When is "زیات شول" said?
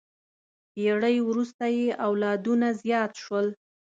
2.81-3.47